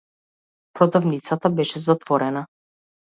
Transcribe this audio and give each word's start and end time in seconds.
Продавницата 0.73 1.49
беше 1.57 1.79
затворена. 1.83 2.43